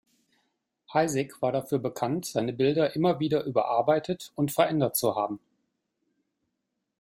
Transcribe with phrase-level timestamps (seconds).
[0.91, 5.39] Heisig war dafür bekannt, seine Bilder immer wieder überarbeitet und verändert zu haben.